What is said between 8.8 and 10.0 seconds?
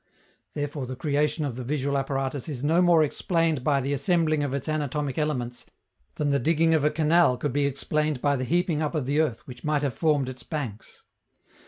up of the earth which might have